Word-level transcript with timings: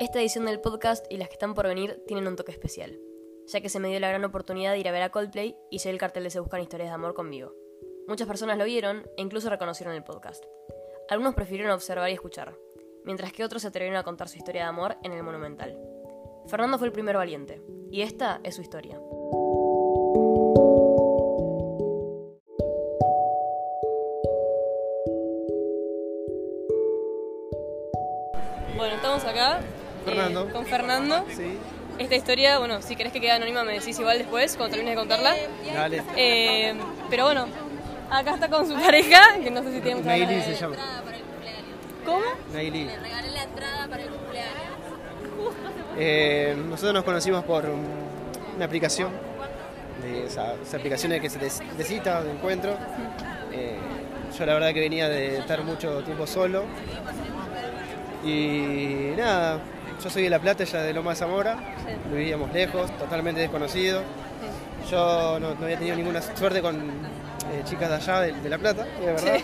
Esta 0.00 0.18
edición 0.18 0.46
del 0.46 0.62
podcast 0.62 1.04
y 1.10 1.18
las 1.18 1.28
que 1.28 1.34
están 1.34 1.52
por 1.52 1.66
venir 1.66 2.02
tienen 2.06 2.26
un 2.26 2.34
toque 2.34 2.52
especial, 2.52 2.98
ya 3.46 3.60
que 3.60 3.68
se 3.68 3.78
me 3.80 3.88
dio 3.88 4.00
la 4.00 4.08
gran 4.08 4.24
oportunidad 4.24 4.72
de 4.72 4.78
ir 4.78 4.88
a 4.88 4.92
ver 4.92 5.02
a 5.02 5.10
Coldplay 5.10 5.58
y 5.70 5.80
ser 5.80 5.92
el 5.92 5.98
cartel 5.98 6.24
de 6.24 6.30
Se 6.30 6.40
Buscan 6.40 6.62
Historias 6.62 6.88
de 6.88 6.94
Amor 6.94 7.12
conmigo. 7.12 7.52
Muchas 8.08 8.26
personas 8.26 8.56
lo 8.56 8.64
vieron 8.64 9.04
e 9.18 9.20
incluso 9.20 9.50
reconocieron 9.50 9.94
el 9.94 10.02
podcast. 10.02 10.42
Algunos 11.10 11.34
prefirieron 11.34 11.70
observar 11.70 12.08
y 12.08 12.14
escuchar, 12.14 12.56
mientras 13.04 13.30
que 13.34 13.44
otros 13.44 13.60
se 13.60 13.68
atrevieron 13.68 13.98
a 13.98 14.02
contar 14.02 14.30
su 14.30 14.38
historia 14.38 14.62
de 14.62 14.68
amor 14.68 14.96
en 15.02 15.12
el 15.12 15.22
Monumental. 15.22 15.78
Fernando 16.46 16.78
fue 16.78 16.86
el 16.86 16.94
primer 16.94 17.16
valiente, 17.16 17.60
y 17.90 18.00
esta 18.00 18.40
es 18.42 18.54
su 18.54 18.62
historia. 18.62 18.98
Bueno, 28.78 28.94
estamos 28.94 29.22
acá 29.26 29.60
eh, 30.00 30.04
Fernando. 30.04 30.48
con 30.52 30.66
Fernando. 30.66 31.24
Sí, 31.34 31.56
Esta 31.98 32.14
historia, 32.16 32.58
bueno, 32.58 32.80
si 32.82 32.96
querés 32.96 33.12
que 33.12 33.20
quede 33.20 33.32
anónima 33.32 33.62
me 33.64 33.74
decís 33.74 33.98
igual 33.98 34.18
después, 34.18 34.56
cuando 34.56 34.74
termines 34.76 34.94
de 34.96 35.00
contarla. 35.00 35.34
dale. 35.74 36.02
Eh, 36.16 36.74
pero 37.10 37.24
bueno, 37.24 37.46
acá 38.10 38.34
está 38.34 38.48
con 38.48 38.66
su 38.66 38.74
pareja, 38.74 39.20
que 39.42 39.50
no 39.50 39.62
sé 39.62 39.72
si 39.72 39.80
tiene 39.80 39.96
mucha 39.96 40.08
Naili 40.10 40.40
se 40.42 40.50
de- 40.50 40.56
llama. 40.56 40.76
¿Cómo? 42.06 42.22
Naili. 42.52 42.88
Regalé 42.88 43.30
la 43.32 43.42
entrada 43.42 43.86
para 43.88 44.02
el 44.02 44.08
cumpleaños. 44.08 44.50
Eh, 45.98 46.56
nosotros 46.68 46.94
nos 46.94 47.04
conocimos 47.04 47.44
por 47.44 47.66
una 48.56 48.64
aplicación, 48.64 49.10
de 50.02 50.24
esa- 50.26 50.54
esas 50.54 50.74
aplicaciones 50.74 51.20
que 51.20 51.28
se 51.28 51.38
de 51.38 51.84
cita, 51.84 52.22
de 52.22 52.32
encuentro. 52.32 52.74
Eh, 53.52 53.76
yo 54.38 54.46
la 54.46 54.54
verdad 54.54 54.72
que 54.72 54.80
venía 54.80 55.08
de 55.10 55.38
estar 55.38 55.62
mucho 55.64 56.02
tiempo 56.02 56.26
solo. 56.26 56.64
Y 58.24 59.14
nada, 59.16 59.58
yo 60.02 60.10
soy 60.10 60.24
de 60.24 60.30
La 60.30 60.38
Plata, 60.38 60.62
ella 60.62 60.82
de 60.82 60.92
Loma 60.92 61.10
de 61.10 61.16
Zamora. 61.16 61.56
Vivíamos 62.12 62.52
lejos, 62.52 62.90
totalmente 62.98 63.40
desconocidos. 63.40 64.02
Yo 64.90 65.38
no, 65.40 65.54
no 65.54 65.64
había 65.64 65.78
tenido 65.78 65.96
ninguna 65.96 66.20
suerte 66.22 66.60
con 66.60 66.76
eh, 66.76 67.62
chicas 67.64 67.88
de 67.88 67.94
allá, 67.96 68.20
de, 68.20 68.32
de 68.32 68.48
La 68.48 68.58
Plata, 68.58 68.84
de 68.84 69.06
verdad. 69.06 69.38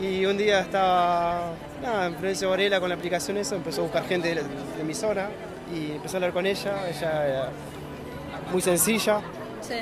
Y 0.00 0.24
un 0.26 0.36
día 0.36 0.60
estaba 0.60 1.52
nada, 1.82 2.06
en 2.06 2.14
Florencio 2.14 2.50
Varela 2.50 2.78
con 2.78 2.88
la 2.88 2.94
aplicación 2.94 3.36
eso, 3.36 3.56
empezó 3.56 3.80
a 3.80 3.84
buscar 3.84 4.04
gente 4.04 4.28
de, 4.34 4.42
de 4.42 4.84
mi 4.84 4.94
zona 4.94 5.28
y 5.74 5.92
empezó 5.92 6.16
a 6.16 6.18
hablar 6.18 6.32
con 6.32 6.46
ella, 6.46 6.88
ella 6.88 7.26
era 7.26 7.48
muy 8.52 8.62
sencilla 8.62 9.20
Sí. 9.60 9.74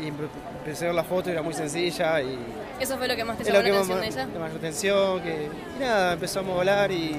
y 0.00 0.08
empe- 0.08 0.28
empecé 0.58 0.84
a 0.84 0.88
ver 0.88 0.94
la 0.94 1.04
foto, 1.04 1.30
era 1.30 1.42
muy 1.42 1.54
sencilla 1.54 2.20
y 2.22 2.38
Eso 2.80 2.96
fue 2.98 3.08
lo 3.08 3.16
que 3.16 3.24
más 3.24 3.36
te 3.38 3.44
llamó 3.44 3.58
la 3.62 3.68
más 3.68 3.90
atención 3.90 3.98
me 3.98 4.02
de 4.02 4.08
ella. 4.08 4.28
la 4.38 4.46
atención, 4.46 5.20
que 5.22 5.48
y 5.76 5.80
nada, 5.80 6.12
empezamos 6.14 6.56
a 6.56 6.58
hablar 6.60 6.90
y, 6.92 7.14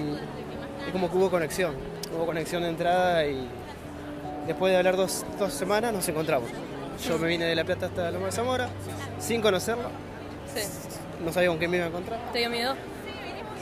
y 0.88 0.92
como 0.92 1.10
que 1.10 1.18
hubo 1.18 1.30
conexión, 1.30 1.74
hubo 2.16 2.26
conexión 2.26 2.64
de 2.64 2.70
entrada 2.70 3.26
y 3.26 3.48
después 4.48 4.72
de 4.72 4.78
hablar 4.78 4.96
dos, 4.98 5.26
dos 5.40 5.54
semanas 5.54 5.94
nos 5.94 6.08
encontramos. 6.10 6.50
Yo 7.08 7.18
me 7.18 7.28
vine 7.28 7.46
de 7.46 7.56
La 7.56 7.64
Plata 7.64 7.88
hasta 7.88 8.12
Loma 8.12 8.28
de 8.28 8.32
Zamora 8.32 8.70
sin 9.20 9.42
conocerla, 9.42 9.90
Sí. 10.54 10.62
no 11.24 11.32
sabía 11.32 11.50
con 11.50 11.58
qué 11.60 11.68
me 11.68 11.78
iba 11.78 11.86
a 11.86 11.90
encontrar. 11.90 12.20
¿Te 12.34 12.40
dio 12.40 12.50
miedo? 12.50 12.76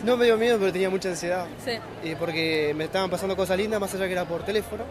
No 0.04 0.16
me 0.18 0.26
dio 0.26 0.38
miedo, 0.38 0.58
pero 0.60 0.72
tenía 0.72 0.90
mucha 0.90 1.10
ansiedad. 1.10 1.46
Sí. 1.64 1.72
Eh, 2.04 2.16
porque 2.18 2.74
me 2.76 2.86
estaban 2.86 3.10
pasando 3.10 3.36
cosas 3.36 3.58
lindas, 3.58 3.80
más 3.82 3.94
allá 3.94 4.06
que 4.08 4.14
era 4.14 4.26
por 4.26 4.44
teléfono. 4.44 4.84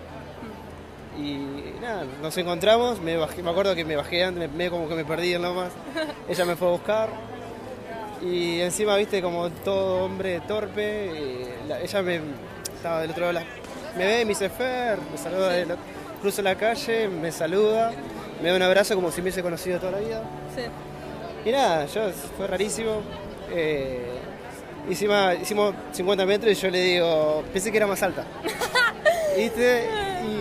Y 1.19 1.81
nada, 1.81 2.05
nos 2.23 2.37
encontramos, 2.39 3.01
me, 3.01 3.17
bajé, 3.17 3.43
me 3.43 3.51
acuerdo 3.51 3.75
que 3.75 3.85
me 3.85 3.97
bajé 3.97 4.23
antes, 4.25 4.51
me, 4.53 4.71
como 4.71 4.89
que 4.89 4.95
me 4.95 5.05
perdí 5.05 5.35
en 5.35 5.43
lo 5.43 5.53
más. 5.55 5.73
Ella 6.29 6.45
me 6.45 6.55
fue 6.57 6.69
a 6.69 6.71
buscar. 6.71 7.09
Y 8.23 8.61
encima, 8.61 8.97
viste, 8.97 9.21
como 9.23 9.51
todo 9.51 10.05
hombre 10.05 10.41
torpe, 10.47 11.49
la- 11.69 11.81
ella 11.81 12.03
me 12.03 12.21
estaba 12.75 13.01
del 13.03 13.11
otro 13.13 13.33
lado, 13.33 13.33
la- 13.45 13.99
me 13.99 14.05
ve, 14.07 14.25
me 14.25 14.31
dice 14.31 14.49
Fer, 14.49 14.99
me 15.13 15.17
saluda, 15.19 15.53
la- 15.65 15.77
cruzo 16.21 16.43
la 16.43 16.57
calle, 16.57 17.09
me 17.09 17.31
saluda, 17.31 17.93
me 18.43 18.49
da 18.51 18.57
un 18.57 18.63
abrazo 18.63 18.95
como 18.97 19.11
si 19.13 19.19
me 19.19 19.25
hubiese 19.25 19.43
conocido 19.43 19.79
toda 19.79 19.93
la 19.93 19.99
vida. 19.99 20.23
Sí. 20.55 20.63
Y 21.49 21.53
nada, 21.53 21.87
yo, 21.87 22.11
fue 22.37 22.47
rarísimo. 22.49 23.03
Eh, 23.53 24.05
hicimos, 24.91 25.35
hicimos 25.41 25.75
50 25.93 26.27
metros 26.27 26.53
y 26.53 26.55
yo 26.57 26.71
le 26.71 26.81
digo, 26.81 27.45
pensé 27.53 27.71
que 27.71 27.77
era 27.77 27.87
más 27.87 28.03
alta. 28.03 28.25
¿Viste? 29.37 29.89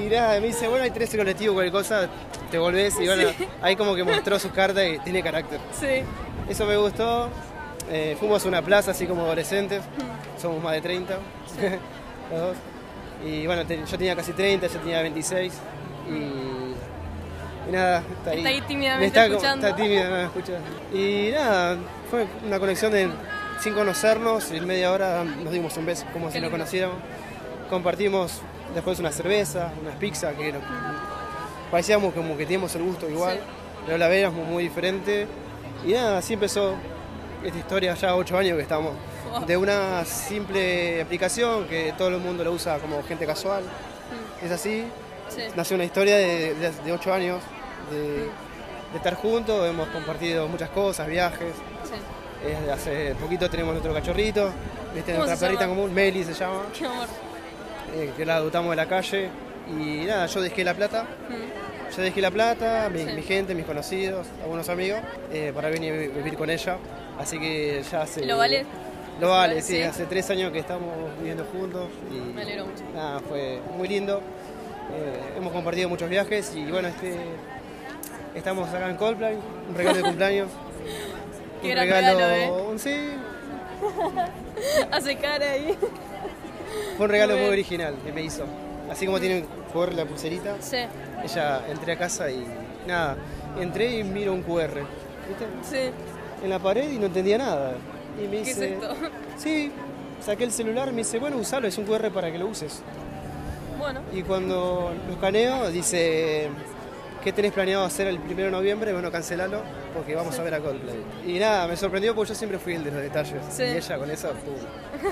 Y 0.08 0.10
nada, 0.10 0.40
me 0.40 0.48
dice, 0.48 0.70
bueno, 0.70 0.86
hay 0.86 0.92
13 0.92 1.18
colectivos, 1.18 1.54
cualquier 1.54 1.74
cosa, 1.74 2.08
te 2.50 2.58
volvés. 2.58 2.96
Y 2.98 3.06
bueno, 3.08 3.30
ahí 3.62 3.76
como 3.76 3.94
que 3.94 4.06
mostró 4.06 4.40
sus 4.40 4.52
cartas 4.54 4.86
y 4.88 5.00
tiene 5.00 5.22
carácter. 5.22 5.60
Sí. 5.78 6.02
Eso 6.48 6.66
me 6.66 6.78
gustó. 6.78 7.30
Eh, 7.92 8.16
fuimos 8.18 8.46
a 8.46 8.48
una 8.48 8.62
plaza 8.62 8.92
así 8.92 9.06
como 9.06 9.24
adolescentes, 9.24 9.82
somos 10.42 10.64
más 10.64 10.74
de 10.74 10.82
30, 10.82 11.14
los 12.32 12.40
dos. 12.42 12.58
Y 13.26 13.46
bueno, 13.48 13.66
te- 13.66 13.78
yo 13.86 13.98
tenía 13.98 14.16
casi 14.16 14.32
30, 14.32 14.66
ella 14.66 14.80
tenía 14.80 15.02
26. 15.02 15.54
Y, 16.10 16.12
y 17.70 17.72
nada, 17.72 17.98
está 18.18 18.30
ahí. 18.32 18.38
Está 18.38 18.50
ahí 18.50 18.62
tímidamente 18.62 19.00
Me 19.02 19.08
está, 19.08 19.26
escuchando. 19.26 19.68
Está 19.68 19.76
tímida, 19.82 20.04
no 20.10 20.16
me 20.16 20.24
escucha. 20.24 20.54
Y 20.94 21.32
nada, 21.34 21.78
fue 22.10 22.26
una 22.46 22.60
conexión 22.60 22.94
de, 22.94 23.10
sin 23.62 23.74
conocernos, 23.74 24.52
en 24.52 24.66
media 24.68 24.90
hora 24.94 25.26
nos 25.26 25.52
dimos 25.52 25.76
un 25.76 25.86
beso 25.86 26.06
como 26.14 26.32
si 26.32 26.40
nos 26.40 26.50
conociéramos. 26.50 26.96
Compartimos 27.70 28.42
después 28.74 29.00
una 29.00 29.12
cerveza, 29.12 29.72
unas 29.82 29.96
pizzas, 29.96 30.36
que 30.36 30.54
parecíamos 31.72 32.14
como 32.14 32.38
que 32.38 32.44
teníamos 32.46 32.74
el 32.76 32.84
gusto 32.84 33.10
igual, 33.10 33.36
Sí. 33.38 33.42
pero 33.86 33.98
la 33.98 34.08
veíamos 34.08 34.48
muy 34.48 34.64
diferente. 34.64 35.28
Y 35.86 35.94
nada, 35.94 36.18
así 36.20 36.34
empezó 36.34 36.76
esta 37.44 37.58
historia, 37.58 37.94
ya 37.96 38.16
ocho 38.16 38.38
años 38.38 38.56
que 38.58 38.64
estamos, 38.64 38.94
de 39.46 39.58
una 39.58 40.04
simple 40.06 41.02
aplicación 41.02 41.66
que 41.68 41.94
todo 41.98 42.08
el 42.10 42.18
mundo 42.20 42.44
lo 42.44 42.52
usa 42.52 42.80
como 42.80 43.04
gente 43.04 43.26
casual. 43.26 43.64
Es 44.42 44.52
así, 44.52 44.86
Sí. 45.30 45.42
nació 45.56 45.76
una 45.76 45.84
historia 45.86 46.16
de, 46.18 46.54
de- 46.56 46.72
de 46.72 46.92
ocho 46.92 47.14
años 47.14 47.42
de, 47.92 47.98
de 48.24 48.30
estar 48.98 49.16
juntos, 49.16 49.68
hemos 49.70 49.88
compartido 49.90 50.48
muchas 50.48 50.70
cosas, 50.70 51.08
viajes. 51.08 51.54
Sí. 51.84 51.96
Eh, 52.46 52.72
hace 52.72 53.16
poquito 53.16 53.50
tenemos 53.50 53.74
nuestro 53.74 53.94
cachorrito, 53.94 54.52
¿viste? 54.94 55.14
¿Cómo 55.14 55.26
nuestra 55.26 55.48
perrita 55.48 55.64
llama? 55.66 55.76
común, 55.76 55.94
Meli 55.94 56.24
se 56.24 56.34
llama, 56.34 56.62
Qué 56.78 56.86
amor. 56.86 57.08
Eh, 57.96 58.12
que 58.16 58.26
la 58.26 58.38
adoptamos 58.38 58.70
de 58.72 58.76
la 58.76 58.86
calle. 58.88 59.30
Y 59.70 60.06
nada, 60.06 60.26
yo 60.28 60.42
dejé 60.42 60.64
La 60.64 60.74
Plata, 60.74 61.04
Mm. 61.30 61.96
yo 61.96 62.02
dejé 62.02 62.22
La 62.22 62.32
Plata, 62.32 62.90
mi, 62.90 63.00
Sí. 63.04 63.12
mi 63.16 63.22
gente, 63.22 63.54
mis 63.56 63.66
conocidos, 63.66 64.26
algunos 64.42 64.70
amigos, 64.70 65.00
eh, 65.32 65.52
para 65.54 65.70
venir 65.70 65.94
a 65.94 65.98
vi- 65.98 66.08
vivir 66.08 66.36
con 66.38 66.50
ella. 66.50 66.78
Así 67.20 67.38
que 67.40 67.84
ya 67.92 68.02
hace... 68.04 68.26
¿Lo 68.26 68.38
vale? 68.38 68.66
Lo 69.20 69.30
vale, 69.30 69.56
vale, 69.56 69.62
sí, 69.64 69.78
sí. 69.78 69.82
hace 69.82 70.06
tres 70.06 70.30
años 70.30 70.52
que 70.52 70.60
estamos 70.60 70.94
viviendo 71.20 71.44
juntos. 71.46 71.88
Y 72.12 72.34
Me 72.34 72.44
alegro 72.44 72.68
mucho. 72.68 72.84
Nada, 72.94 73.20
fue 73.22 73.60
muy 73.76 73.88
lindo. 73.88 74.22
Eh, 74.94 75.34
hemos 75.38 75.52
compartido 75.52 75.90
muchos 75.90 76.08
viajes 76.10 76.54
y 76.56 76.64
bueno, 76.72 76.88
este, 76.88 77.16
estamos 78.36 78.70
acá 78.70 78.90
en 78.90 78.96
Coldplay, 78.96 79.38
un 79.70 79.76
regalo 79.76 79.98
de 79.98 80.04
cumpleaños. 80.04 80.48
Qué 81.62 81.70
un 81.70 81.74
gran 81.76 81.88
regalo, 81.88 82.20
regalo, 82.20 82.36
¿eh? 82.36 82.62
un- 82.70 82.80
sí, 82.80 82.96
Hace 84.92 85.16
cara 85.18 85.52
ahí. 85.52 85.76
Fue 86.96 87.06
un 87.06 87.12
regalo 87.12 87.36
Muy 87.36 87.46
original 87.48 87.96
que 88.06 88.12
me 88.12 88.22
hizo. 88.24 88.44
Así 88.92 89.06
como 89.06 89.20
tiene 89.20 89.46
QR 89.74 89.94
la 89.94 90.06
pulserita, 90.06 90.56
Sí. 90.62 90.78
ella 91.24 91.62
entré 91.70 91.94
a 91.94 91.98
casa 91.98 92.32
y 92.32 92.46
nada, 92.88 93.18
entré 93.60 93.98
y 94.00 94.04
miro 94.04 94.34
un 94.34 94.44
QR, 94.44 94.82
¿viste? 95.28 95.46
Sí. 95.64 95.92
En 96.44 96.50
la 96.50 96.60
pared 96.60 96.90
y 96.92 96.98
no 96.98 97.08
entendía 97.08 97.38
nada. 97.38 97.74
Y 98.18 98.28
me 98.28 98.42
¿Qué 98.44 98.52
es 98.52 98.60
dice, 98.60 98.74
esto? 98.76 98.96
sí, 99.38 99.72
saqué 100.26 100.46
el 100.46 100.52
celular, 100.52 100.92
me 100.92 100.98
dice, 101.00 101.20
bueno, 101.20 101.38
usalo, 101.38 101.68
es 101.68 101.78
un 101.78 101.86
QR 101.86 102.10
para 102.12 102.32
que 102.32 102.38
lo 102.38 102.48
uses. 102.48 102.82
Bueno. 103.78 104.02
Y 104.14 104.22
cuando 104.24 104.94
lo 105.08 105.14
escaneo, 105.14 105.70
dice, 105.70 106.48
¿qué 107.24 107.32
tenés 107.34 107.52
planeado 107.52 107.84
hacer 107.84 108.08
el 108.08 108.18
1 108.20 108.36
de 108.36 108.52
noviembre? 108.52 108.94
Bueno, 108.94 109.12
cancelalo 109.12 109.62
porque 109.94 110.16
vamos 110.16 110.38
a 110.40 110.44
ver 110.44 110.54
a 110.56 110.60
Coldplay. 110.60 110.96
Y 111.28 111.38
nada, 111.40 111.68
me 111.68 111.76
sorprendió 111.76 112.16
porque 112.16 112.30
yo 112.30 112.36
siempre 112.36 112.58
fui 112.58 112.74
el 112.76 112.84
de 112.86 112.92
los 112.92 113.02
detalles. 113.02 113.42
Sí. 113.52 113.64
Y 113.64 113.78
ella 113.78 113.98
con 113.98 114.10
eso, 114.10 114.30
pum. 114.30 115.12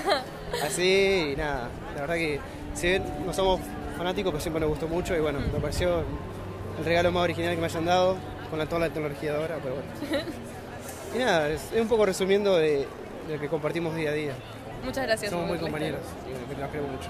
Así, 0.62 1.32
y 1.32 1.36
nada, 1.36 1.68
la 1.94 2.00
verdad 2.02 2.14
que 2.14 2.40
si 2.74 2.88
bien 2.88 3.02
no 3.24 3.32
somos 3.32 3.60
fanáticos, 3.96 4.32
pero 4.32 4.40
siempre 4.40 4.60
nos 4.60 4.70
gustó 4.70 4.88
mucho 4.88 5.16
y 5.16 5.20
bueno, 5.20 5.40
me 5.40 5.60
pareció 5.60 6.02
el 6.78 6.84
regalo 6.84 7.12
más 7.12 7.24
original 7.24 7.54
que 7.54 7.60
me 7.60 7.66
hayan 7.66 7.84
dado 7.84 8.16
con 8.50 8.58
la, 8.58 8.66
toda 8.66 8.82
la 8.82 8.90
tecnología 8.90 9.32
de 9.32 9.38
ahora, 9.38 9.58
pero 9.62 9.76
bueno. 9.76 10.24
Y 11.14 11.18
nada, 11.18 11.48
es, 11.48 11.72
es 11.72 11.80
un 11.80 11.88
poco 11.88 12.04
resumiendo 12.04 12.56
de, 12.56 12.86
de 13.26 13.34
lo 13.34 13.40
que 13.40 13.48
compartimos 13.48 13.94
día 13.94 14.10
a 14.10 14.12
día. 14.12 14.32
Muchas 14.84 15.06
gracias. 15.06 15.30
Somos 15.30 15.46
muy 15.46 15.58
compañeros 15.58 16.00
y 16.26 16.60
nos 16.60 16.70
queremos 16.70 16.92
mucho. 16.92 17.08